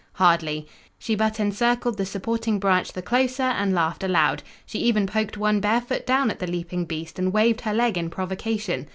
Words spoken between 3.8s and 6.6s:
aloud. She even poked one bare foot down at the